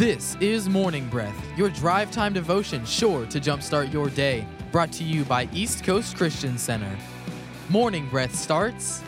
[0.00, 4.46] This is Morning Breath, your drive time devotion sure to jumpstart your day.
[4.72, 6.96] Brought to you by East Coast Christian Center.
[7.68, 9.04] Morning Breath starts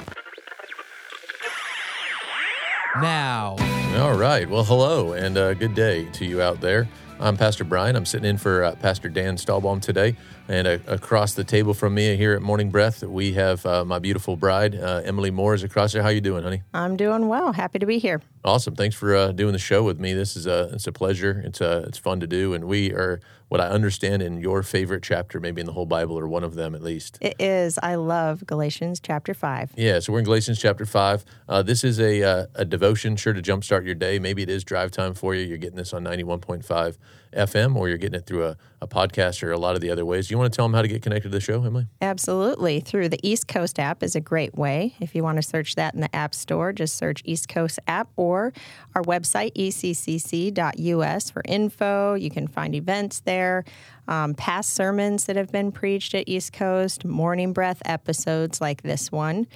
[3.01, 3.57] now.
[3.97, 4.47] All right.
[4.47, 6.86] Well, hello and uh, good day to you out there.
[7.18, 7.96] I'm Pastor Brian.
[7.96, 10.14] I'm sitting in for uh, Pastor Dan Stahlbaum today.
[10.53, 13.98] And uh, across the table from me here at Morning Breath, we have uh, my
[13.98, 16.02] beautiful bride, uh, Emily Moore, is across there.
[16.02, 16.62] How you doing, honey?
[16.75, 17.55] I'm doing well.
[17.55, 18.21] Happy to be here.
[18.45, 18.77] Awesome.
[18.77, 20.12] Thanks for uh, doing the show with me.
[20.12, 21.42] This is a it's a pleasure.
[21.47, 25.02] It's uh, it's fun to do, and we are what I understand in your favorite
[25.02, 27.16] chapter, maybe in the whole Bible or one of them at least.
[27.23, 27.78] It is.
[27.83, 29.73] I love Galatians chapter five.
[29.75, 31.25] Yeah, so we're in Galatians chapter five.
[31.48, 34.19] Uh, this is a uh, a devotion, sure to jumpstart your day.
[34.19, 35.47] Maybe it is drive time for you.
[35.47, 36.98] You're getting this on ninety one point five
[37.32, 40.04] FM, or you're getting it through a, a podcast or a lot of the other
[40.04, 40.30] ways.
[40.30, 41.86] You want to tell them how to get connected to the show, Emily?
[42.00, 42.80] Absolutely.
[42.80, 44.95] Through the East Coast app is a great way.
[45.00, 48.08] If you want to search that in the App Store, just search East Coast app
[48.16, 48.52] or
[48.95, 52.14] our website, eccc.us, for info.
[52.14, 53.64] You can find events there,
[54.08, 59.12] um, past sermons that have been preached at East Coast, morning breath episodes like this
[59.12, 59.46] one.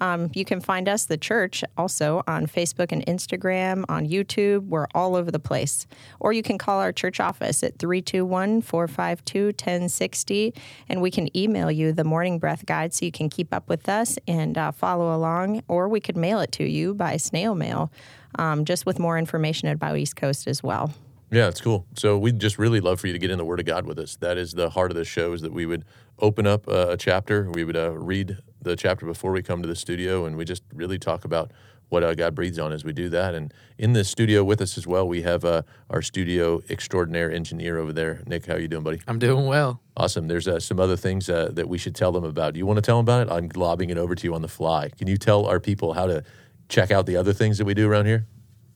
[0.00, 4.66] Um, you can find us, the church, also on Facebook and Instagram, on YouTube.
[4.66, 5.86] We're all over the place.
[6.20, 10.54] Or you can call our church office at 321 452 1060,
[10.88, 13.88] and we can email you the morning breath guide so you can keep up with
[13.88, 15.62] us and uh, follow along.
[15.68, 17.90] Or we could mail it to you by snail mail,
[18.38, 20.92] um, just with more information about East Coast as well.
[21.30, 21.86] Yeah, it's cool.
[21.96, 23.98] So we'd just really love for you to get in the Word of God with
[23.98, 24.16] us.
[24.16, 25.84] That is the heart of the show is that we would
[26.20, 27.50] open up uh, a chapter.
[27.50, 30.62] We would uh, read the chapter before we come to the studio, and we just
[30.72, 31.52] really talk about
[31.88, 33.34] what uh, God breathes on as we do that.
[33.34, 37.78] And in the studio with us as well, we have uh, our studio extraordinaire engineer
[37.78, 38.22] over there.
[38.26, 39.00] Nick, how you doing, buddy?
[39.06, 39.80] I'm doing well.
[39.96, 40.26] Awesome.
[40.26, 42.54] There's uh, some other things uh, that we should tell them about.
[42.54, 43.32] Do you want to tell them about it?
[43.32, 44.90] I'm lobbing it over to you on the fly.
[44.98, 46.24] Can you tell our people how to
[46.68, 48.26] check out the other things that we do around here?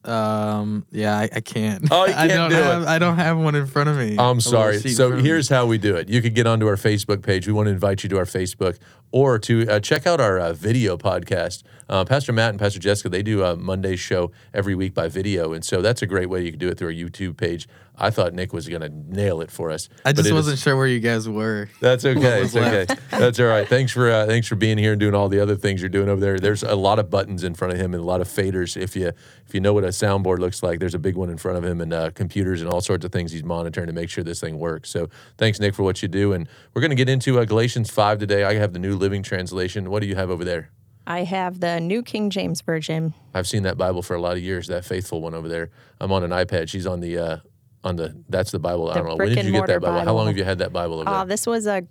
[0.05, 0.87] Um.
[0.91, 1.87] Yeah, I, I can't.
[1.91, 2.63] Oh, you I can't don't do it.
[2.65, 2.85] have.
[2.85, 4.17] I don't have one in front of me.
[4.19, 4.77] I'm sorry.
[4.77, 5.29] little sheet in So front me.
[5.29, 6.09] here's how we do it.
[6.09, 7.47] You could get onto our Facebook page.
[7.47, 8.79] We want to invite you to our Facebook
[9.13, 11.65] or to uh, check out our uh, video podcast.
[11.89, 15.53] Uh, Pastor Matt and Pastor Jessica, they do a Monday show every week by video.
[15.53, 17.69] And so that's a great way you can do it through our YouTube page.
[18.01, 19.91] I thought Nick was going to nail it for us.
[20.05, 21.69] I just wasn't sure where you guys were.
[21.81, 22.43] That's okay.
[22.43, 22.87] It's okay.
[23.11, 23.69] That's all right.
[23.69, 26.09] Thanks for uh, thanks for being here and doing all the other things you're doing
[26.09, 26.39] over there.
[26.39, 28.77] There's a lot of buttons in front of him and a lot of faders.
[28.77, 29.09] If you
[29.47, 31.65] if you know what a soundboard looks like, there's a big one in front of
[31.65, 34.41] him and uh, computers and all sorts of things he's monitoring to make sure this
[34.41, 34.89] thing works.
[34.89, 36.33] So thanks, Nick, for what you do.
[36.33, 38.45] And we're going to get into uh, Galatians five today.
[38.45, 39.91] I have the New Living Translation.
[39.91, 40.71] What do you have over there?
[41.07, 43.15] I have the New King James Version.
[43.35, 44.69] I've seen that Bible for a lot of years.
[44.69, 45.71] That faithful one over there.
[46.01, 46.69] I'm on an iPad.
[46.69, 47.19] She's on the.
[47.19, 47.37] Uh,
[47.85, 48.91] on the that's the Bible.
[48.91, 49.17] I don't know.
[49.17, 50.01] When did you get that mortar Bible?
[50.05, 51.87] How long have you had that Bible over Uh, this was a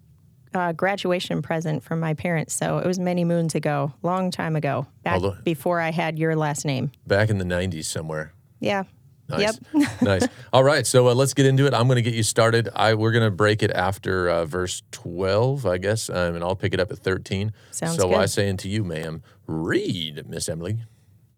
[0.53, 4.87] uh, graduation present from my parents, so it was many moons ago, long time ago,
[5.03, 6.91] back Although- before I had your last name.
[7.07, 8.33] Back in the '90s somewhere.
[8.59, 8.83] Yeah.
[9.29, 9.59] Nice.
[9.73, 10.01] Yep.
[10.01, 10.27] nice.
[10.51, 10.87] All right.
[10.87, 11.73] So uh, let's get into it.
[11.75, 12.67] I'm going to get you started.
[12.75, 16.55] I we're going to break it after uh, verse 12, I guess, um, and I'll
[16.55, 17.53] pick it up at 13.
[17.69, 20.79] Sounds so I say unto you, ma'am, read, Miss Emily.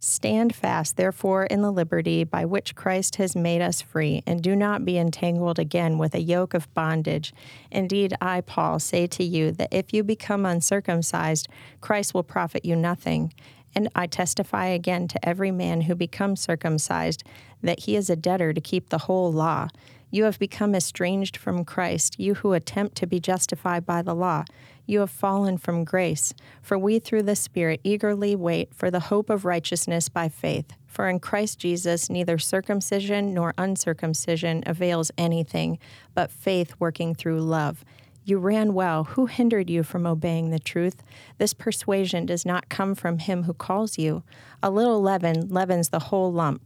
[0.03, 4.56] Stand fast, therefore, in the liberty by which Christ has made us free, and do
[4.56, 7.31] not be entangled again with a yoke of bondage.
[7.69, 11.47] Indeed, I, Paul, say to you that if you become uncircumcised,
[11.81, 13.31] Christ will profit you nothing.
[13.75, 17.23] And I testify again to every man who becomes circumcised
[17.62, 19.68] that he is a debtor to keep the whole law.
[20.13, 24.44] You have become estranged from Christ, you who attempt to be justified by the law.
[24.85, 26.33] You have fallen from grace.
[26.61, 30.73] For we through the Spirit eagerly wait for the hope of righteousness by faith.
[30.85, 35.79] For in Christ Jesus neither circumcision nor uncircumcision avails anything,
[36.13, 37.85] but faith working through love.
[38.25, 39.05] You ran well.
[39.05, 41.03] Who hindered you from obeying the truth?
[41.38, 44.23] This persuasion does not come from him who calls you.
[44.61, 46.61] A little leaven leavens the whole lump.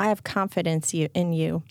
[0.00, 1.62] I have confidence in you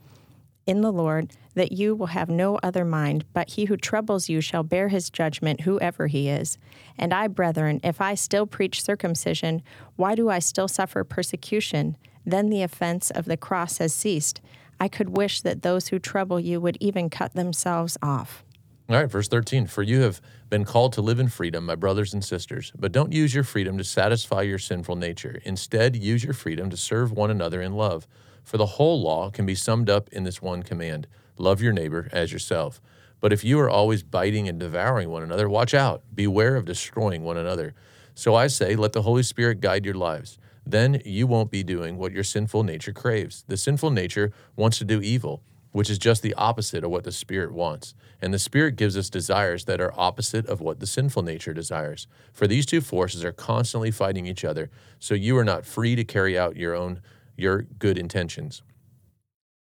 [0.67, 4.41] in the Lord that you will have no other mind, but he who troubles you
[4.41, 6.59] shall bear his judgment, whoever he is.
[6.99, 9.63] And I, brethren, if I still preach circumcision,
[9.95, 11.97] why do I still suffer persecution?
[12.25, 14.41] Then the offense of the cross has ceased.
[14.79, 18.43] I could wish that those who trouble you would even cut themselves off.
[18.89, 19.67] All right, verse 13.
[19.67, 22.71] For you have been called to live in freedom, my brothers and sisters.
[22.79, 25.41] But don't use your freedom to satisfy your sinful nature.
[25.43, 28.07] Instead, use your freedom to serve one another in love.
[28.45, 31.07] For the whole law can be summed up in this one command
[31.37, 32.81] love your neighbor as yourself.
[33.19, 36.01] But if you are always biting and devouring one another, watch out.
[36.15, 37.75] Beware of destroying one another.
[38.15, 40.39] So I say, let the Holy Spirit guide your lives.
[40.65, 43.43] Then you won't be doing what your sinful nature craves.
[43.47, 45.43] The sinful nature wants to do evil
[45.77, 47.93] which is just the opposite of what the Spirit wants.
[48.19, 52.07] And the Spirit gives us desires that are opposite of what the sinful nature desires.
[52.33, 56.03] For these two forces are constantly fighting each other, so you are not free to
[56.03, 57.01] carry out your own
[57.35, 58.63] your good intentions.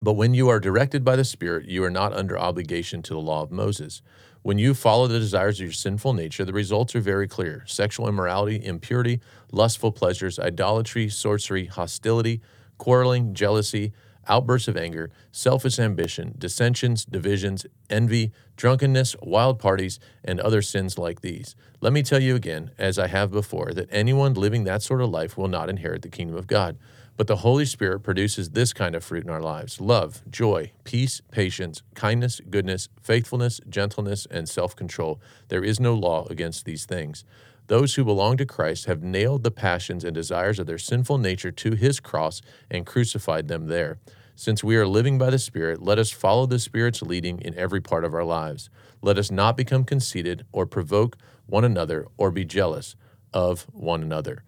[0.03, 3.19] But when you are directed by the Spirit, you are not under obligation to the
[3.19, 4.03] law of Moses.
[4.43, 8.07] When you follow the desires of your sinful nature, the results are very clear sexual
[8.07, 12.43] immorality, impurity, lustful pleasures, idolatry, sorcery, hostility,
[12.77, 13.95] quarreling, jealousy,
[14.29, 21.21] outbursts of anger, selfish ambition, dissensions, divisions, envy, drunkenness, wild parties, and other sins like
[21.21, 21.57] these.
[21.81, 25.11] Let me tell you again, as I have before, that anyone living that sort of
[25.11, 26.77] life will not inherit the kingdom of God.
[27.17, 31.21] But the Holy Spirit produces this kind of fruit in our lives love, joy, peace,
[31.31, 35.21] patience, kindness, goodness, faithfulness, gentleness, and self control.
[35.49, 37.25] There is no law against these things.
[37.69, 41.53] Those who belong to Christ have nailed the passions and desires of their sinful nature
[41.53, 43.99] to his cross and crucified them there.
[44.35, 47.81] Since we are living by the Spirit, let us follow the Spirit's leading in every
[47.81, 48.71] part of our lives.
[49.01, 51.17] Let us not become conceited or provoke
[51.47, 52.97] one another or be jealous
[53.33, 54.45] of one another.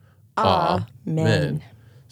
[1.06, 1.62] Amen.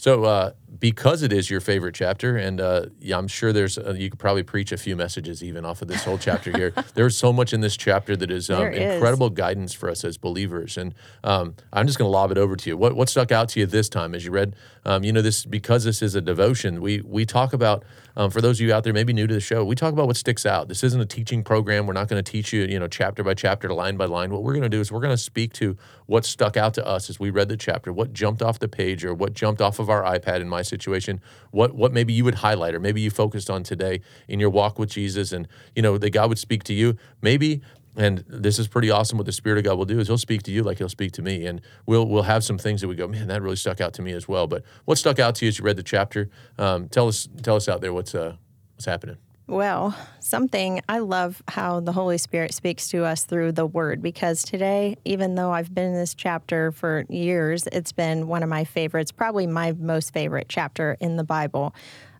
[0.02, 0.50] So, uh,
[0.80, 4.18] because it is your favorite chapter, and uh, yeah, I'm sure there's uh, you could
[4.18, 6.74] probably preach a few messages even off of this whole chapter here.
[6.94, 8.94] There's so much in this chapter that is um, is.
[8.94, 12.56] incredible guidance for us as believers, and um, I'm just going to lob it over
[12.56, 12.76] to you.
[12.76, 14.56] What what stuck out to you this time as you read?
[14.84, 16.80] Um, you know, this because this is a devotion.
[16.80, 17.84] We we talk about
[18.16, 20.06] um, for those of you out there maybe new to the show, we talk about
[20.06, 20.68] what sticks out.
[20.68, 21.86] This isn't a teaching program.
[21.86, 24.30] We're not going to teach you you know chapter by chapter, line by line.
[24.30, 25.76] What we're going to do is we're going to speak to
[26.06, 29.04] what stuck out to us as we read the chapter, what jumped off the page,
[29.04, 31.20] or what jumped off of our iPad in my situation,
[31.50, 34.78] what what maybe you would highlight, or maybe you focused on today in your walk
[34.78, 36.96] with Jesus, and you know that God would speak to you.
[37.22, 37.62] Maybe,
[37.96, 39.18] and this is pretty awesome.
[39.18, 41.12] What the Spirit of God will do is He'll speak to you like He'll speak
[41.12, 43.80] to me, and we'll we'll have some things that we go, man, that really stuck
[43.80, 44.46] out to me as well.
[44.46, 46.30] But what stuck out to you as you read the chapter?
[46.58, 48.36] Um, tell us tell us out there what's uh,
[48.74, 49.18] what's happening.
[49.48, 54.42] Well, something I love how the Holy Spirit speaks to us through the Word because
[54.44, 58.64] today, even though I've been in this chapter for years, it's been one of my
[58.64, 61.74] favorites, probably my most favorite chapter in the Bible.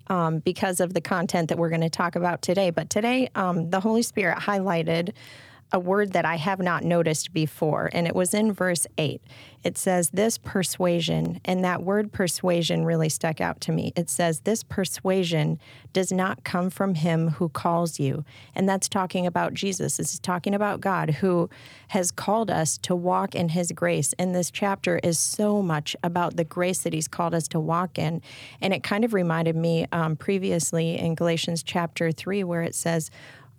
[0.09, 2.71] Um, because of the content that we're going to talk about today.
[2.71, 5.15] But today, um, the Holy Spirit highlighted
[5.73, 9.21] a word that I have not noticed before, and it was in verse 8.
[9.65, 13.93] It says, This persuasion, and that word persuasion really stuck out to me.
[13.97, 15.59] It says, This persuasion
[15.93, 18.25] does not come from him who calls you.
[18.55, 19.97] And that's talking about Jesus.
[19.97, 21.49] This is talking about God who
[21.89, 24.15] has called us to walk in his grace.
[24.19, 27.99] And this chapter is so much about the grace that he's called us to walk
[27.99, 28.21] in.
[28.61, 33.11] And it kind of reminded me um, previously in Galatians chapter 3, where it says,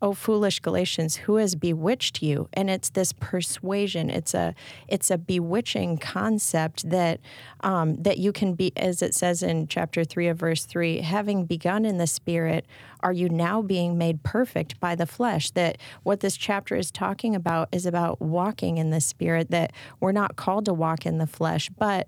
[0.03, 4.09] "O foolish Galatians, who has bewitched you?" And it's this persuasion.
[4.09, 4.53] It's a
[4.87, 7.19] it's a bewitching concept that
[7.61, 11.45] um, that you can be, as it says in chapter three of verse three, having
[11.45, 12.65] begun in the spirit,
[12.99, 15.49] are you now being made perfect by the flesh?
[15.51, 19.49] That what this chapter is talking about is about walking in the spirit.
[19.49, 22.07] That we're not called to walk in the flesh, but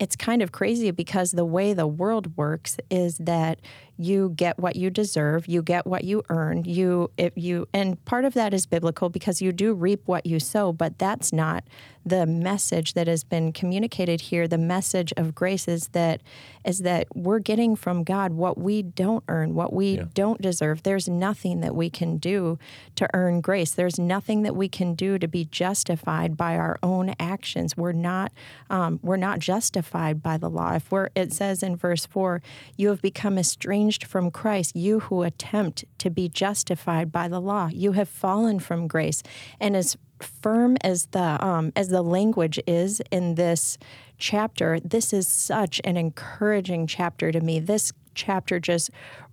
[0.00, 3.60] it's kind of crazy because the way the world works is that
[4.00, 8.24] you get what you deserve, you get what you earn, you if you and part
[8.24, 11.64] of that is biblical because you do reap what you sow, but that's not
[12.06, 14.48] the message that has been communicated here.
[14.48, 16.22] The message of grace is that
[16.64, 20.04] is that we're getting from God what we don't earn, what we Yeah.
[20.14, 20.82] don't deserve.
[20.82, 22.58] There's nothing that we can do
[22.94, 23.72] to earn grace.
[23.72, 27.76] There's nothing that we can do to be justified by our own actions.
[27.76, 28.32] We're not
[28.70, 30.72] um, we're not justified by the law.
[30.76, 32.40] If we're it says in verse four,
[32.78, 37.68] you have become estranged from Christ, you who attempt to be justified by the law.
[37.72, 39.22] You have fallen from grace.
[39.58, 43.78] And as firm as the um, as the language is in this
[44.18, 47.58] chapter, this is such an encouraging chapter to me.
[47.58, 48.90] This chapter just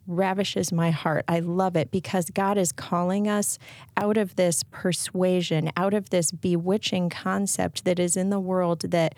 [0.08, 1.26] ravishes my heart.
[1.28, 3.60] I love it because God is calling us
[3.98, 9.16] out of this persuasion, out of this bewitching concept that is in the world that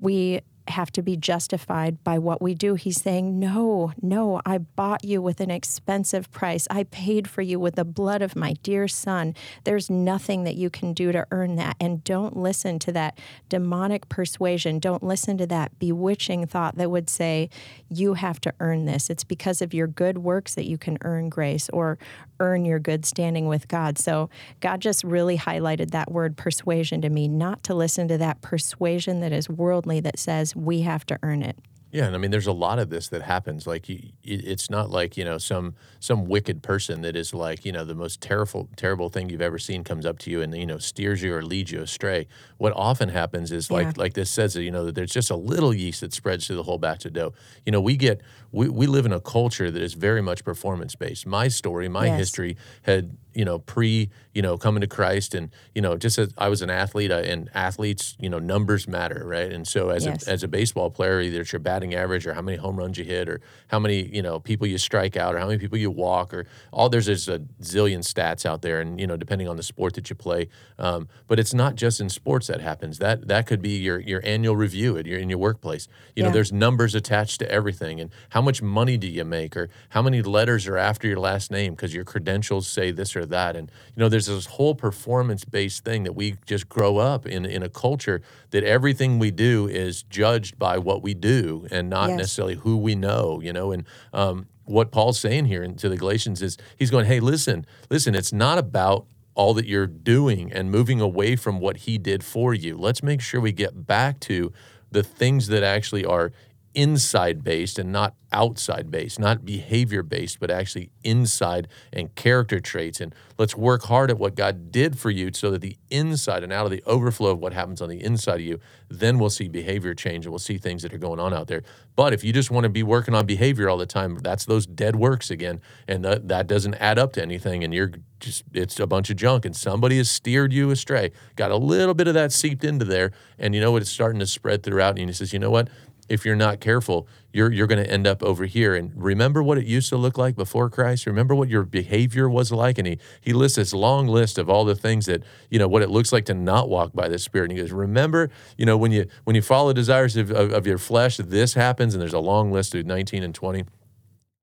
[0.00, 2.74] we have to be justified by what we do.
[2.74, 6.66] He's saying, No, no, I bought you with an expensive price.
[6.70, 9.34] I paid for you with the blood of my dear son.
[9.64, 11.76] There's nothing that you can do to earn that.
[11.80, 13.18] And don't listen to that
[13.48, 14.78] demonic persuasion.
[14.78, 17.50] Don't listen to that bewitching thought that would say,
[17.88, 19.10] You have to earn this.
[19.10, 21.98] It's because of your good works that you can earn grace or
[22.40, 23.98] earn your good standing with God.
[23.98, 24.30] So
[24.60, 29.20] God just really highlighted that word persuasion to me, not to listen to that persuasion
[29.20, 31.56] that is worldly that says we have to earn it.
[31.90, 33.68] Yeah, and I mean, there's a lot of this that happens.
[33.68, 37.70] Like, you, it's not like you know some some wicked person that is like you
[37.70, 40.66] know the most terrible terrible thing you've ever seen comes up to you and you
[40.66, 42.26] know steers you or leads you astray.
[42.58, 43.92] What often happens is like Yeah.
[43.96, 46.56] like this says that you know that there's just a little yeast that spreads through
[46.56, 47.32] the whole batch of dough.
[47.64, 48.22] You know, we get
[48.54, 51.26] we, we live in a culture that is very much performance based.
[51.26, 52.18] My story, my Yes.
[52.18, 56.32] history had you know, pre, you know, coming to Christ, and you know, just as
[56.38, 59.50] I was an athlete, uh, and athletes, you know, numbers matter, right?
[59.52, 60.28] And so as Yes.
[60.28, 62.96] a as a baseball player, either it's your batting average or how many home runs
[62.96, 65.76] you hit, or how many you know people you strike out, or how many people
[65.78, 69.48] you walk, or all there's there's a zillion stats out there, and you know, depending
[69.48, 70.48] on the sport that you play.
[70.78, 72.98] Um, but it's not just in sports that happens.
[72.98, 75.88] That that could be your your annual review at your in your workplace.
[76.14, 79.68] You know, there's numbers attached to everything, and how much money do you make, or
[79.88, 83.56] how many letters are after your last name because your credentials say this or that,
[83.56, 87.44] and you know, there's this whole performance based thing that we just grow up in
[87.44, 92.10] in a culture that everything we do is judged by what we do and not
[92.10, 92.18] Yes.
[92.18, 93.40] necessarily who we know.
[93.42, 97.18] You know, and um, what Paul's saying here to the Galatians is he's going, hey,
[97.20, 101.98] listen, listen, it's not about all that you're doing and moving away from what he
[101.98, 102.76] did for you.
[102.78, 104.52] Let's make sure we get back to
[104.92, 106.30] the things that actually are
[106.74, 113.00] inside based and not outside based, not behavior based, but actually inside and character traits.
[113.00, 116.52] And let's work hard at what God did for you so that the inside and
[116.52, 119.48] out of the overflow of what happens on the inside of you, then we'll see
[119.48, 121.62] behavior change and we'll see things that are going on out there.
[121.94, 124.66] But if you just want to be working on behavior all the time, that's those
[124.66, 125.60] dead works again.
[125.86, 127.62] And that, that doesn't add up to anything.
[127.62, 129.44] And you're just, it's a bunch of junk.
[129.44, 133.12] And somebody has steered you astray, got a little bit of that seeped into there.
[133.38, 133.82] And you know what?
[133.82, 134.98] It's starting to spread throughout.
[134.98, 135.68] And he says, you know what?
[136.08, 138.74] If you're not careful, you're you're going to end up over here.
[138.74, 141.06] And remember what it used to look like before Christ.
[141.06, 142.78] Remember what your behavior was like.
[142.78, 145.82] And he he lists this long list of all the things that you know what
[145.82, 147.50] it looks like to not walk by the Spirit.
[147.50, 150.66] And he goes, remember, you know, when you when you follow desires of, of, of
[150.66, 151.94] your flesh, this happens.
[151.94, 153.64] And there's a long list of 19 and 20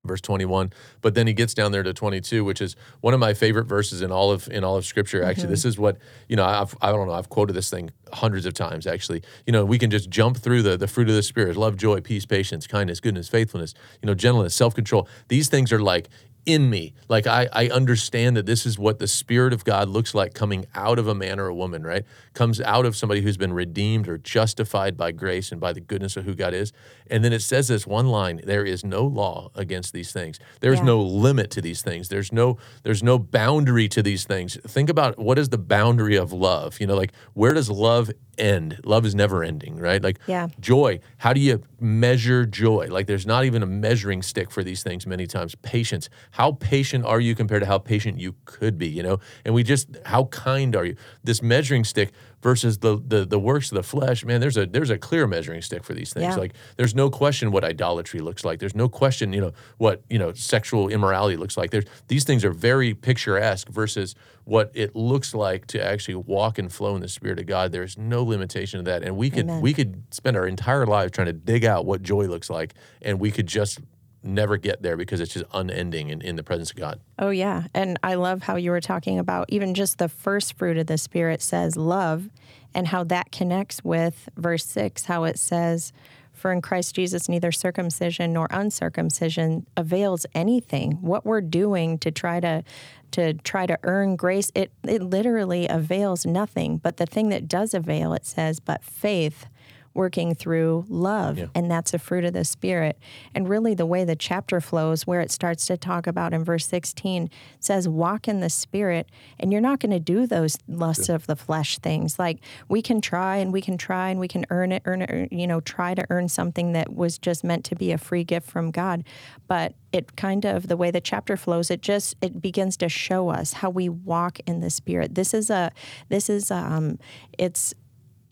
[0.03, 3.33] verse 21 but then he gets down there to 22 which is one of my
[3.33, 5.47] favorite verses in all of in all of scripture actually.
[5.47, 8.53] This is what you know I've, i don't know i've quoted this thing hundreds of
[8.53, 9.21] times actually.
[9.45, 12.01] You know we can just jump through the the fruit of the spirit love joy
[12.01, 15.07] peace patience kindness goodness faithfulness you know gentleness self-control.
[15.27, 16.09] These things are like
[16.45, 16.93] in me.
[17.07, 20.65] Like I, I understand that this is what the Spirit of God looks like coming
[20.73, 22.03] out of a man or a woman, right?
[22.33, 26.17] Comes out of somebody who's been redeemed or justified by grace and by the goodness
[26.17, 26.71] of who God is.
[27.07, 30.39] And then it says this one line: there is no law against these things.
[30.61, 30.85] There's Yeah.
[30.85, 32.09] no limit to these things.
[32.09, 34.57] There's no there's no boundary to these things.
[34.65, 36.79] Think about what is the boundary of love?
[36.79, 38.09] You know, like where does love
[38.41, 38.79] end?
[38.83, 40.01] Love is never ending, right?
[40.03, 40.47] Like Yeah.
[40.59, 44.83] joy how do you measure joy like there's not even a measuring stick for these
[44.83, 48.87] things many times patience how patient are you compared to how patient you could be
[48.87, 53.25] you know and we just how kind are you this measuring stick versus the the,
[53.25, 56.13] the works of the flesh man there's a there's a clear measuring stick for these
[56.13, 56.35] things.
[56.35, 56.35] Yeah.
[56.35, 58.59] like there's no question what idolatry looks like.
[58.59, 61.71] There's no question you know what you know sexual immorality looks like.
[61.71, 66.71] There's these things are very picturesque versus what it looks like to actually walk and
[66.71, 67.71] flow in the spirit of god.
[67.71, 69.03] There's no limitation to that.
[69.03, 69.61] And we could Amen.
[69.61, 73.19] we could spend our entire lives trying to dig out what joy looks like and
[73.19, 73.79] we could just
[74.23, 77.65] never get there because it's just unending in, in the presence of god Oh, yeah.
[77.75, 80.97] And I love how you were talking about even just the first fruit of the
[80.97, 82.29] Spirit says love
[82.73, 85.93] and how that connects with verse six, how it says,
[86.33, 90.93] For in Christ Jesus, neither circumcision nor uncircumcision avails anything.
[90.93, 92.63] What we're doing to try to
[93.11, 96.77] to try to earn grace, it, it literally avails nothing.
[96.77, 99.47] But the thing that does avail, it says, but faith
[99.93, 101.37] working through love.
[101.37, 101.47] Yeah.
[101.53, 102.97] And that's a fruit of the Spirit.
[103.35, 106.65] And really, the way the chapter flows, where it starts to talk about in verse
[106.67, 107.29] 16,
[107.59, 109.09] says, Walk in the Spirit.
[109.39, 112.17] And you're not going to do those lusts of the flesh things.
[112.17, 115.31] Like we can try and we can try and we can earn it, earn it,
[115.31, 118.49] you know, try to earn something that was just meant to be a free gift
[118.49, 119.03] from God.
[119.47, 123.29] But it kind of, the way the chapter flows, it just, it begins to show
[123.29, 125.15] us how we walk in the Spirit.
[125.15, 125.71] This is a,
[126.09, 126.97] this is, um,
[127.37, 127.73] it's,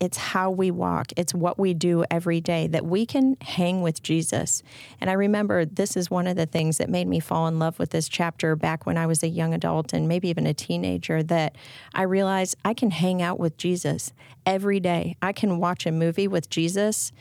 [0.00, 1.12] it's how we walk.
[1.16, 4.62] It's what we do every day that we can hang with Jesus.
[4.98, 7.78] And I remember this is one of the things that made me fall in love
[7.78, 11.22] with this chapter back when I was a young adult and maybe even a teenager
[11.24, 11.54] that
[11.94, 14.14] I realized I can hang out with Jesus
[14.46, 15.16] every day.
[15.20, 17.12] I can watch a movie with Jesus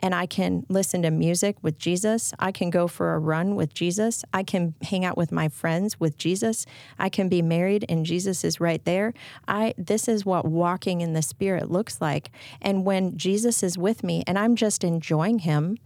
[0.00, 2.32] and I can listen to music with Jesus.
[2.38, 4.24] I can go for a run with Jesus.
[4.32, 6.66] I can hang out with my friends with Jesus.
[6.98, 9.14] I can be married and Jesus is right there.
[9.48, 12.30] I this is what walking in the spirit looks like.
[12.60, 15.78] And when Jesus is with me and I'm just enjoying him,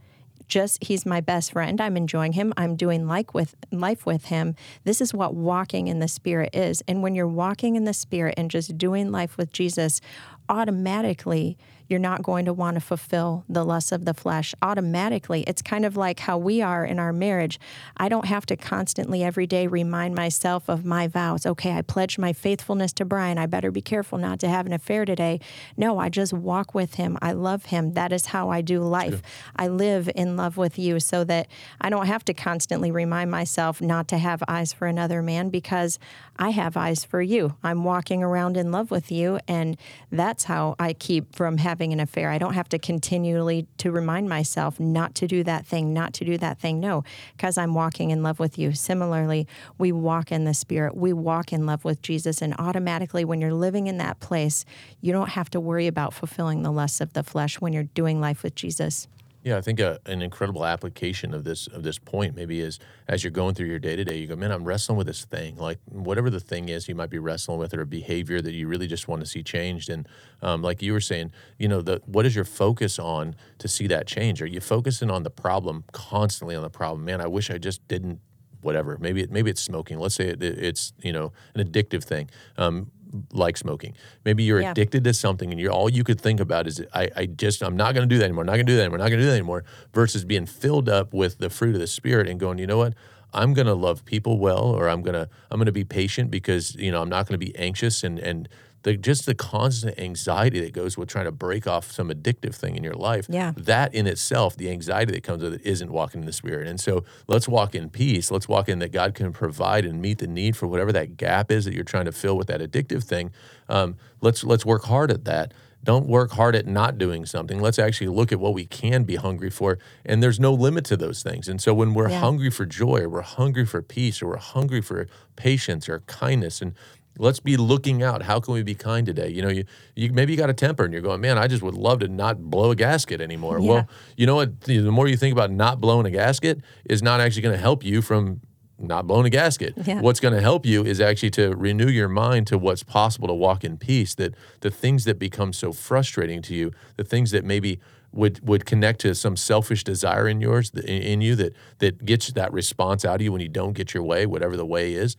[0.48, 1.80] just he's my best friend.
[1.80, 2.52] I'm enjoying him.
[2.56, 4.56] I'm doing like with life with him.
[4.84, 6.82] This is what walking in the spirit is.
[6.88, 10.00] And when you're walking in the spirit and just doing life with Jesus,
[10.48, 15.42] automatically you're not going to want to fulfill the lust of the flesh automatically.
[15.46, 17.58] It's kind of like how we are in our marriage.
[17.96, 21.46] I don't have to constantly every day remind myself of my vows.
[21.46, 23.38] Okay, I pledged my faithfulness to Brian.
[23.38, 25.40] I better be careful not to have an affair today.
[25.76, 27.16] No, I just walk with him.
[27.22, 27.94] I love him.
[27.94, 29.22] That is how I do life.
[29.56, 31.48] I live in love with you so that
[31.80, 35.98] I don't have to constantly remind myself not to have eyes for another man because
[36.36, 37.56] I have eyes for you.
[37.62, 39.76] I'm walking around in love with you and
[40.12, 42.30] that's how I keep from having an affair.
[42.30, 46.24] I don't have to continually to remind myself not to do that thing, not to
[46.24, 46.80] do that thing.
[46.80, 47.04] No,
[47.36, 48.72] because I'm walking in love with you.
[48.72, 49.46] Similarly,
[49.78, 50.96] we walk in the spirit.
[50.96, 54.64] We walk in love with Jesus and automatically when you're living in that place,
[55.00, 58.20] you don't have to worry about fulfilling the lusts of the flesh when you're doing
[58.20, 59.08] life with Jesus.
[59.44, 63.22] Yeah, I think a, an incredible application of this of this point maybe is as
[63.22, 65.56] you're going through your day to day, you go, man, I'm wrestling with this thing,
[65.56, 68.66] like whatever the thing is you might be wrestling with, or a behavior that you
[68.66, 69.90] really just want to see changed.
[69.90, 70.08] And
[70.42, 73.86] um, like you were saying, you know, the what is your focus on to see
[73.86, 74.42] that change?
[74.42, 77.04] Are you focusing on the problem constantly on the problem?
[77.04, 78.20] Man, I wish I just didn't
[78.60, 78.98] whatever.
[79.00, 79.98] Maybe it, maybe it's smoking.
[79.98, 82.28] Let's say it, it's you know an addictive thing.
[82.56, 82.90] Um,
[83.32, 83.94] like smoking.
[84.24, 84.70] Maybe you're Yeah.
[84.72, 87.76] addicted to something and you're all you could think about is I, I just I'm
[87.76, 89.64] not gonna do that anymore, not gonna do that anymore, not gonna do that anymore,
[89.94, 92.94] versus being filled up with the fruit of the spirit and going, you know what?
[93.34, 97.02] I'm gonna love people well or I'm gonna I'm gonna be patient because, you know,
[97.02, 98.48] I'm not gonna be anxious and and
[98.84, 102.76] the just the constant anxiety that goes with trying to break off some addictive thing
[102.76, 103.26] in your life.
[103.28, 103.52] Yeah.
[103.56, 106.66] That in itself, the anxiety that comes with it isn't walking in the spirit.
[106.68, 108.30] And so let's walk in peace.
[108.30, 111.50] Let's walk in that God can provide and meet the need for whatever that gap
[111.50, 113.30] is that you're trying to fill with that addictive thing.
[113.68, 115.52] Um, let's let's work hard at that.
[115.84, 117.60] Don't work hard at not doing something.
[117.60, 119.78] Let's actually look at what we can be hungry for.
[120.04, 121.46] And there's no limit to those things.
[121.48, 122.18] And so when we're Yeah.
[122.18, 125.06] hungry for joy, or we're hungry for peace, or we're hungry for
[125.36, 126.74] patience or kindness, and
[127.18, 128.22] let's be looking out.
[128.22, 129.28] How can we be kind today?
[129.28, 129.64] You know, you,
[129.96, 132.08] you maybe you got a temper and you're going, man, I just would love to
[132.08, 133.58] not blow a gasket anymore.
[133.60, 133.68] Yeah.
[133.68, 134.60] Well, you know what?
[134.62, 137.84] The more you think about not blowing a gasket, is not actually going to help
[137.84, 138.40] you from
[138.78, 139.74] not blowing a gasket.
[139.76, 140.00] Yeah.
[140.00, 143.34] What's going to help you is actually to renew your mind to what's possible to
[143.34, 144.14] walk in peace.
[144.14, 147.80] That the things that become so frustrating to you, the things that maybe
[148.12, 152.32] would would connect to some selfish desire in yours, in, in you that that gets
[152.32, 155.16] that response out of you when you don't get your way, whatever the way is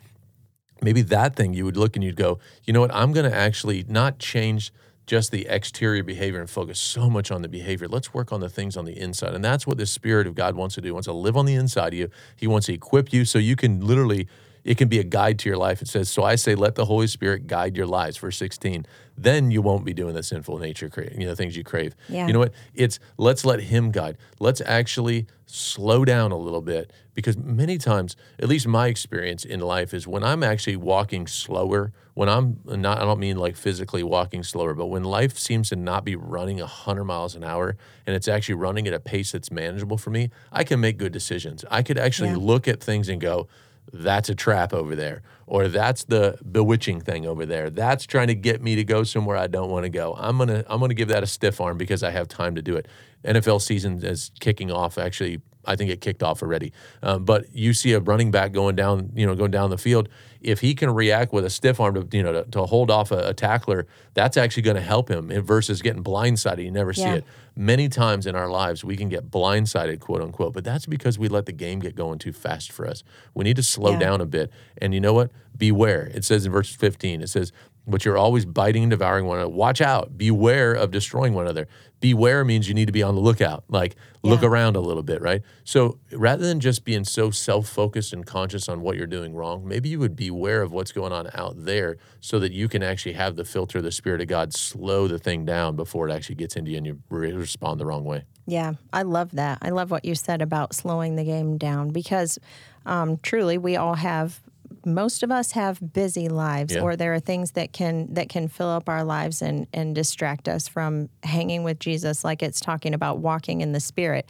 [0.81, 3.35] maybe that thing you would look and you'd go, you know what, I'm going to
[3.35, 4.71] actually not change
[5.09, 7.87] just the exterior behavior and focus so much on the behavior.
[7.87, 9.33] Let's work on the things on the inside.
[9.33, 10.89] And that's what the Spirit of God wants to do.
[10.89, 12.09] He wants to live on the inside of you.
[12.35, 14.27] He wants to equip you so you can literally,
[14.63, 15.81] it can be a guide to your life.
[15.81, 18.85] It says, So I say, let the Holy Spirit guide your lives, verse 16.
[19.17, 21.95] Then you won't be doing the sinful nature, you know, things you crave.
[22.07, 22.27] Yeah.
[22.27, 22.53] You know what?
[22.73, 24.17] It's let's let Him guide.
[24.39, 29.59] Let's actually slow down a little bit because many times, at least my experience in
[29.59, 34.03] life is when I'm actually walking slower, when I'm not, I don't mean like physically
[34.03, 37.75] walking slower, but when life seems to not be running 100 miles an hour
[38.07, 41.11] and it's actually running at a pace that's manageable for me, I can make good
[41.11, 41.65] decisions.
[41.69, 42.37] I could actually Yeah.
[42.37, 43.47] look at things and go,
[43.93, 47.71] that's a trap over there or that's the bewitching thing over there.
[47.71, 50.15] That's trying to get me to go somewhere i don't want to go.
[50.17, 52.75] I'm to i'm to give that a stiff arm because i have time to do
[52.75, 52.87] it.
[53.25, 56.71] Nfl season is kicking off actually i think it kicked off already.
[57.01, 60.07] Um, but you see a running back going down you know going down the field
[60.41, 63.11] if he can react with a stiff arm to you know to, to hold off
[63.11, 66.63] a, a tackler that's actually going to help him versus getting blindsided.
[66.63, 67.25] You never see it.
[67.55, 71.27] Many times in our lives we can get blindsided quote unquote but that's because we
[71.27, 73.03] let the game get going too fast for us.
[73.33, 73.99] We need to slow Yeah.
[73.99, 74.49] down a bit.
[74.77, 75.31] And you know what?
[75.57, 76.09] Beware.
[76.13, 77.51] It says in verse 15 it says
[77.89, 79.53] but you're always biting and devouring one another.
[79.53, 80.17] Watch out.
[80.17, 81.67] Beware of destroying one another.
[81.99, 85.21] Beware means you need to be on the lookout like look around a little bit
[85.21, 85.41] right?
[85.65, 89.89] So rather than just being so self-focused and conscious on what you're doing wrong maybe
[89.89, 93.35] you would beware of what's going on out there so that you can actually have
[93.35, 96.55] the filter of the spirit of god slow the thing down before it actually gets
[96.55, 98.23] into you and you respond the wrong way.
[98.45, 99.59] Yeah, I love that.
[99.61, 102.39] I love what you said about slowing the game down because
[102.85, 104.39] um, truly we all have
[104.85, 106.81] most of us have busy lives Yeah.
[106.81, 110.47] or there are things that can that can fill up our lives and and distract
[110.47, 114.27] us from hanging with Jesus like it's talking about walking in the spirit.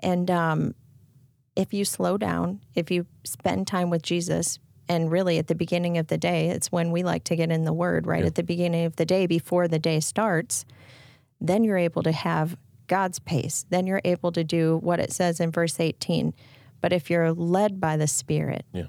[0.00, 0.74] And um,
[1.54, 5.98] if you slow down, if you spend time with Jesus, and really at the beginning
[5.98, 8.24] of the day, it's when we like to get in the word, right?
[8.24, 10.64] At the beginning of the day before the day starts,
[11.40, 12.56] then you're able to have
[12.86, 13.64] God's pace.
[13.70, 16.34] Then you're able to do what it says in verse 18.
[16.80, 18.84] But if you're led by the Spirit, yeah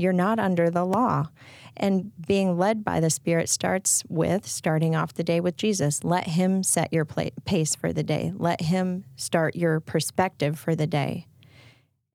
[0.00, 1.28] you're not under the law.
[1.76, 6.04] And being led by the Spirit starts with starting off the day with Jesus.
[6.04, 10.86] Let Him set your pace for the day, let Him start your perspective for the
[10.86, 11.26] day.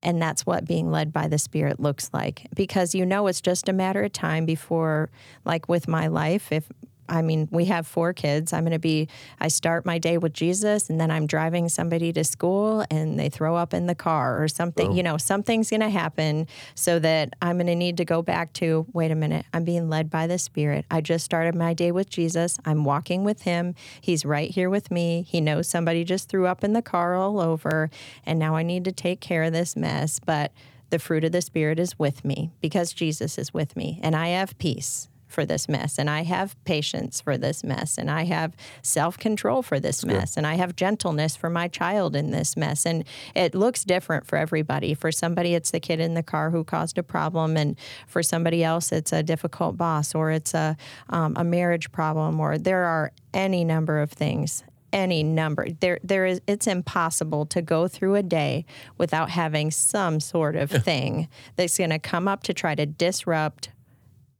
[0.02, 2.46] And that's what being led by the Spirit looks like.
[2.54, 5.10] Because you know it's just a matter of time before,
[5.44, 6.70] like with my life, if
[7.08, 8.52] I mean, we have four kids.
[8.52, 9.08] I'm going to be,
[9.40, 13.28] I start my day with Jesus and then I'm driving somebody to school and they
[13.28, 17.34] throw up in the car or something, you know, something's going to happen so that
[17.40, 20.26] I'm going to need to go back to, wait a minute, I'm being led by
[20.26, 20.84] the Spirit.
[20.90, 22.58] I just started my day with Jesus.
[22.64, 23.74] I'm walking with Him.
[24.00, 25.24] He's right here with me.
[25.28, 27.90] He knows somebody just threw up in the car all over
[28.24, 30.18] and now I need to take care of this mess.
[30.18, 30.52] But
[30.90, 34.28] the fruit of the Spirit is with me because Jesus is with me and I
[34.28, 38.56] have peace for this mess and I have patience for this mess and I have
[38.80, 42.86] self-control for this mess and I have gentleness for my child in this mess.
[42.86, 44.94] And it looks different for everybody.
[44.94, 48.64] For somebody it's the kid in the car who caused a problem and for somebody
[48.64, 50.74] else it's a difficult boss or it's a
[51.10, 55.66] um, a marriage problem or there are any number of things any number.
[55.80, 58.64] There there is it's impossible to go through a day
[58.96, 63.68] without having some sort of thing that's going to come up to try to disrupt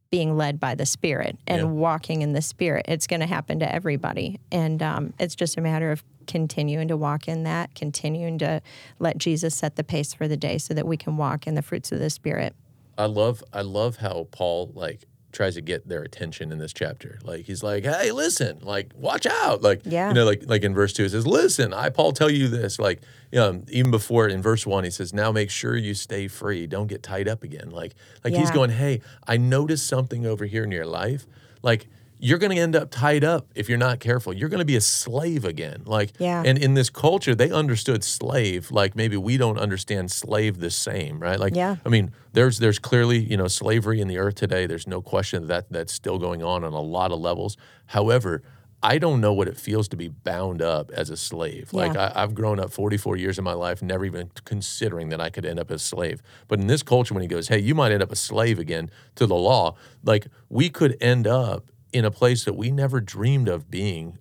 [0.09, 1.65] being led by the Spirit and Yeah.
[1.65, 2.85] walking in the Spirit.
[2.87, 4.39] It's going to happen to everybody.
[4.51, 8.61] And um, it's just a matter of continuing to walk in that, continuing to
[8.99, 11.61] let Jesus set the pace for the day so that we can walk in the
[11.61, 12.55] fruits of the Spirit.
[12.97, 15.03] I love I love how Paul like
[15.37, 17.19] tries to get their attention in this chapter.
[17.23, 20.07] Like he's like, "Hey, listen, like watch out." Like Yeah.
[20.07, 22.79] you know like like in verse 2 it says, "Listen, I Paul tell you this."
[22.79, 26.27] Like you know, even before in verse 1 he says, "Now make sure you stay
[26.27, 26.65] free.
[26.65, 30.63] Don't get tied up again." Like like he's going, "Hey, I noticed something over here
[30.63, 31.27] in your life.
[31.61, 31.87] Like
[32.19, 34.33] you're going to end up tied up if you're not careful.
[34.33, 35.83] You're going to be a slave again.
[35.85, 36.41] Like Yeah.
[36.45, 41.19] and in this culture they understood slave like maybe we don't understand slave the same,
[41.19, 41.39] right?
[41.39, 41.75] Like Yeah.
[41.85, 44.65] I mean, there's there's clearly you know slavery in the earth today.
[44.67, 47.55] There's no question that that's still going on on a lot of levels.
[47.87, 48.41] However,
[48.83, 51.73] I don't know what it feels to be bound up as a slave.
[51.73, 52.11] Like Yeah.
[52.15, 55.45] I, I've grown up 44 years of my life, never even considering that I could
[55.45, 56.21] end up as a slave.
[56.47, 58.89] But in this culture, when he goes, "Hey, you might end up a slave again
[59.15, 63.47] to the law," like we could end up in a place that we never dreamed
[63.47, 64.17] of being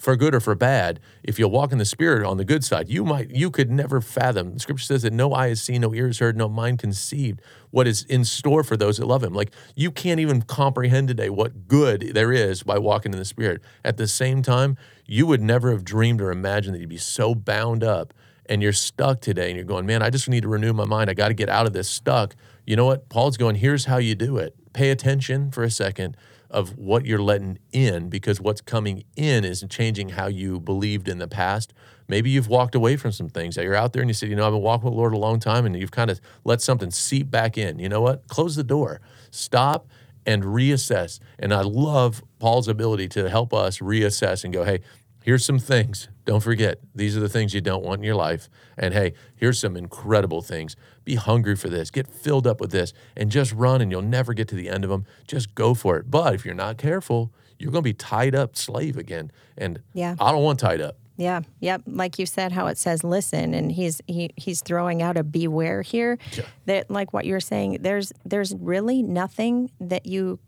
[0.00, 2.88] for good or for bad, if you walk in the spirit on the good side,
[2.88, 4.54] you might you could never fathom.
[4.54, 7.42] The scripture says that no eye has seen, no ear has heard, no mind conceived
[7.70, 9.34] what is in store for those that love him.
[9.34, 13.60] Like you can't even comprehend today what good there is by walking in the spirit.
[13.84, 17.34] At the same time, you would never have dreamed or imagined that you'd be so
[17.34, 18.14] bound up
[18.46, 21.10] and you're stuck today and you're going, Man, I just need to renew my mind.
[21.10, 22.34] I got to get out of this stuck.
[22.66, 23.10] You know what?
[23.10, 24.54] Paul's going, here's how you do it.
[24.72, 26.16] Pay attention for a second
[26.50, 31.18] of what you're letting in because what's coming in is changing how you believed in
[31.18, 31.72] the past.
[32.08, 34.36] Maybe you've walked away from some things that you're out there and you said, you
[34.36, 36.60] know, I've been walking with the Lord a long time and you've kind of let
[36.60, 37.78] something seep back in.
[37.78, 38.26] You know what?
[38.26, 39.86] Close the door, stop
[40.26, 41.20] and reassess.
[41.38, 44.80] And I love Paul's ability to help us reassess and go, hey,
[45.22, 46.08] here's some things.
[46.24, 48.48] Don't forget, these are the things you don't want in your life.
[48.76, 50.76] And hey, here's some incredible things.
[51.04, 51.90] Be hungry for this.
[51.90, 54.84] Get filled up with this and just run, and you'll never get to the end
[54.84, 55.06] of them.
[55.26, 56.10] Just go for it.
[56.10, 59.30] But if you're not careful, you're going to be tied up slave again.
[59.58, 60.14] And Yeah.
[60.20, 60.96] I don't want tied up.
[61.16, 61.82] Yeah, yep.
[61.86, 65.82] Like you said, how it says listen, and he's he he's throwing out a beware
[65.82, 66.16] here.
[66.32, 66.44] Yeah.
[66.64, 70.38] That like what you're saying, there's there's really nothing that you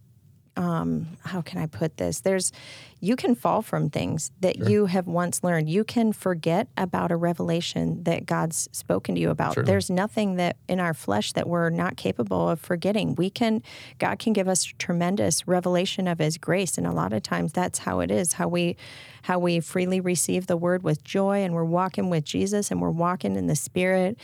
[0.57, 2.21] um how can I put this?
[2.21, 2.53] There's
[3.01, 5.69] you can fall from things that you have once learned.
[5.69, 9.55] You can forget about a revelation that God's spoken to you about.
[9.55, 9.73] Certainly.
[9.73, 13.17] There's nothing that in our flesh that we're not capable of forgetting.
[13.17, 13.63] We can
[13.99, 17.81] God can give us tremendous revelation of his grace and a lot of times that's
[17.81, 18.77] how it is, how we
[19.23, 22.91] how we freely receive the word with joy and we're walking with Jesus and we're
[22.91, 24.19] walking in the spirit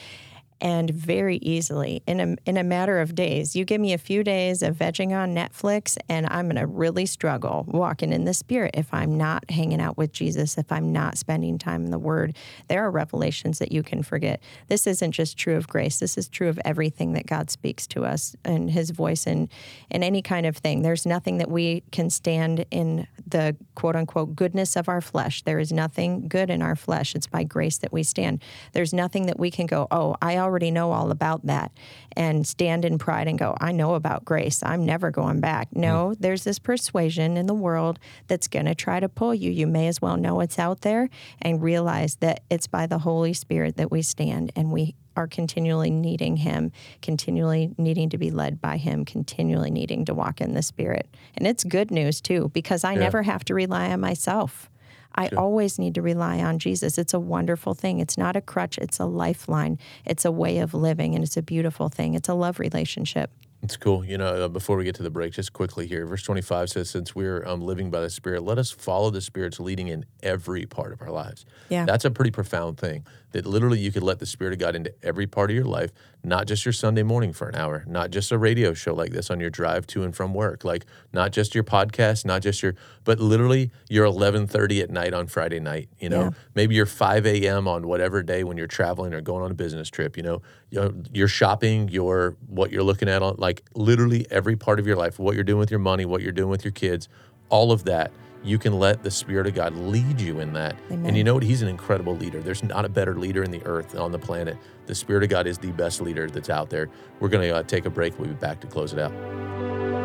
[0.60, 3.54] and very easily in a in a matter of days.
[3.54, 7.06] You give me a few days of vegging on Netflix and I'm going to really
[7.06, 11.18] struggle walking in the spirit if I'm not hanging out with Jesus, if I'm not
[11.18, 12.36] spending time in the word.
[12.68, 14.42] There are revelations that you can forget.
[14.68, 16.00] This isn't just true of grace.
[16.00, 19.48] This is true of everything that God speaks to us and his voice and
[19.90, 20.82] and any kind of thing.
[20.82, 25.42] There's nothing that we can stand in the quote unquote goodness of our flesh.
[25.42, 27.14] There is nothing good in our flesh.
[27.14, 28.42] It's by grace that we stand.
[28.72, 31.72] There's nothing that we can go, "Oh, I already know all about that."
[32.16, 34.62] And stand in pride and go, "I know about grace.
[34.62, 35.80] I'm never going back." Mm-hmm.
[35.80, 39.50] No, there's this persuasion in the world that's going to try to pull you.
[39.50, 41.11] You may as well know it's out there
[41.42, 45.90] and realize that it's by the Holy Spirit that we stand and we are continually
[45.90, 46.70] needing him,
[47.02, 51.08] continually needing to be led by him, continually needing to walk in the spirit.
[51.37, 54.70] And it's good news too, because I never have to rely on myself.
[55.18, 56.96] I always need to rely on Jesus.
[56.96, 57.98] It's a wonderful thing.
[57.98, 59.78] It's not a crutch, it's a lifeline.
[60.04, 62.14] It's a way of living, and it's a beautiful thing.
[62.14, 63.31] It's a love relationship.
[63.62, 64.04] It's cool.
[64.04, 66.90] You know, uh, before we get to the break, just quickly here, verse 25 says,
[66.90, 70.64] Since we're um, living by the Spirit, let us follow the Spirit's leading in every
[70.64, 71.44] part of our lives.
[71.68, 71.85] Yeah.
[71.85, 73.04] That's a pretty profound thing.
[73.32, 75.90] That literally you could let the Spirit of God into every part of your life,
[76.24, 79.30] not just your Sunday morning for an hour, not just a radio show like this
[79.30, 82.74] on your drive to and from work, like not just your podcast, not just your,
[83.04, 85.88] but literally your 11:30 at night on Friday night.
[85.98, 86.30] You know, Yeah.
[86.54, 87.68] maybe your 5 a.m.
[87.68, 90.16] on whatever day when you're traveling or going on a business trip.
[90.16, 94.56] You know, you know, your shopping, your what you're looking at on like literally every
[94.56, 96.72] part of your life, what you're doing with your money, what you're doing with your
[96.72, 97.08] kids,
[97.50, 98.10] all of that.
[98.48, 100.74] You can let the Spirit of God lead you in that.
[100.88, 101.42] And you know what?
[101.42, 102.40] He's an incredible leader.
[102.40, 104.56] There's not a better leader in the earth, on the planet.
[104.87, 106.88] The Spirit of God is the best leader that's out there.
[107.20, 108.18] We're going to uh, take a break.
[108.18, 109.12] We'll be back to close it out.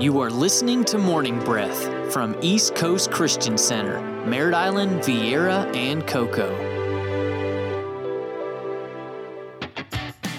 [0.02, 6.06] You are listening to Morning Breath from East Coast Christian Center, Merritt Island, Viera, and
[6.06, 6.83] Cocoa.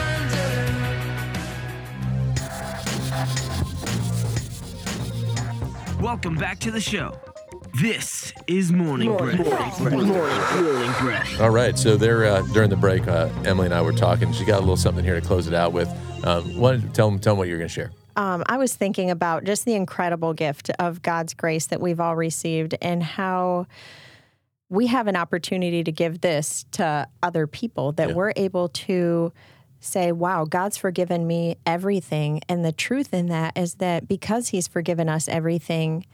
[6.02, 7.16] Welcome back to the show.
[7.80, 9.38] This is Morning Breath.
[9.80, 11.40] Morning Morning, Breath.
[11.40, 11.78] All right.
[11.78, 14.32] So there, uh, during the break, uh, Emily and I were talking.
[14.32, 15.88] She got a little something here to close it out with.
[16.26, 17.92] Um, why tell them, tell them what you're going to share.
[18.16, 22.16] Um, I was thinking about just the incredible gift of God's grace that we've all
[22.16, 23.68] received and how
[24.68, 28.14] we have an opportunity to give this to other people that Yeah.
[28.16, 29.32] we're able to
[29.82, 32.40] say, wow, God's forgiven me everything.
[32.48, 36.06] And the truth in that is that because He's forgiven us everything,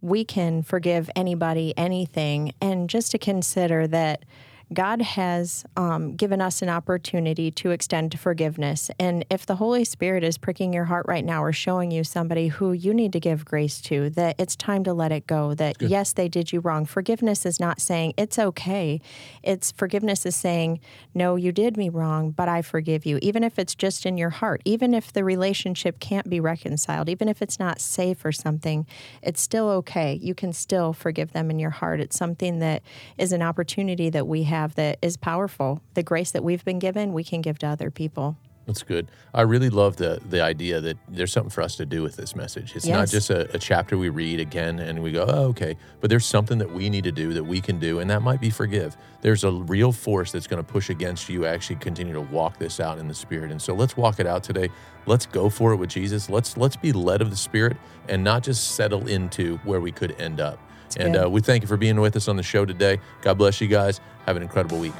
[0.00, 2.54] we can forgive anybody anything.
[2.60, 4.24] And just to consider that
[4.72, 8.90] God has um, given us an opportunity to extend forgiveness.
[8.98, 12.48] And if the Holy Spirit is pricking your heart right now or showing you somebody
[12.48, 15.80] who you need to give grace to, that it's time to let it go, that
[15.80, 16.84] yes, they did you wrong.
[16.84, 19.00] Forgiveness is not saying it's okay.
[19.42, 20.80] It's forgiveness is saying,
[21.14, 23.18] no, you did me wrong, but I forgive you.
[23.22, 27.28] Even if it's just in your heart, even if the relationship can't be reconciled, even
[27.28, 28.86] if it's not safe or something,
[29.22, 30.18] it's still okay.
[30.20, 32.00] You can still forgive them in your heart.
[32.00, 32.82] It's something that
[33.16, 35.80] is an opportunity that we have that is powerful.
[35.94, 38.36] The grace that we've been given, we can give to other people.
[38.66, 39.08] That's good.
[39.32, 42.36] I really love the the idea that there's something for us to do with this
[42.36, 42.76] message.
[42.76, 45.74] It's not just a, a chapter we read again and we go, oh, okay.
[46.02, 48.42] But there's something that we need to do that we can do, and that might
[48.42, 48.94] be forgive.
[49.22, 52.78] There's a real force that's going to push against you actually continue to walk this
[52.78, 53.50] out in the Spirit.
[53.50, 54.68] And so let's walk it out today.
[55.06, 56.28] Let's go for it with Jesus.
[56.28, 60.12] Let's let's be led of the Spirit and not just settle into where we could
[60.20, 60.58] end up.
[60.98, 63.00] and uh, we thank you for being with us on the show today.
[63.22, 64.00] God bless you guys.
[64.28, 64.92] Have an incredible week.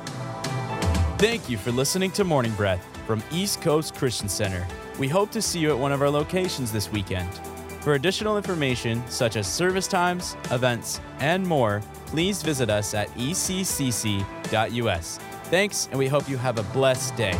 [1.19, 4.67] Thank you for listening to Morning Breath from East Coast Christian Center.
[4.99, 7.29] We hope to see you at one of our locations this weekend.
[7.83, 15.19] For additional information, such as service times, events, and more, please visit us at eccc.us.
[15.45, 17.39] Thanks, and we hope you have a blessed day.